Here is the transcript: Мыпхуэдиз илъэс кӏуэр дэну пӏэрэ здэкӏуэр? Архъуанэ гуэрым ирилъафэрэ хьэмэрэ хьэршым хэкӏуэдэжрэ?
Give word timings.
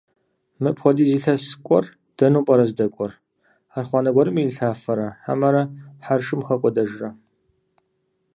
Мыпхуэдиз 0.61 1.09
илъэс 1.17 1.43
кӏуэр 1.65 1.85
дэну 2.17 2.45
пӏэрэ 2.45 2.65
здэкӏуэр? 2.69 3.11
Архъуанэ 3.77 4.11
гуэрым 4.15 4.37
ирилъафэрэ 4.41 5.07
хьэмэрэ 5.23 5.63
хьэршым 6.03 6.41
хэкӏуэдэжрэ? 6.47 7.09